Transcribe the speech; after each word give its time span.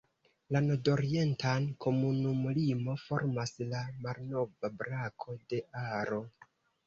La 0.55 0.59
nordorientan 0.67 1.67
komunumlimo 1.85 2.95
formas 3.03 3.53
la 3.73 3.83
malnova 4.07 4.71
brako 4.83 5.37
de 5.53 5.63
Aro. 5.85 6.19